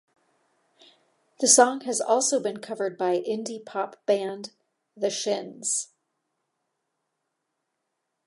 The 1.41 1.47
song 1.47 1.81
has 1.81 2.01
also 2.01 2.39
been 2.39 2.57
covered 2.57 2.97
by 2.97 3.19
indie 3.19 3.63
pop 3.63 4.03
band, 4.07 4.51
The 4.97 5.11
Shins. 5.11 5.89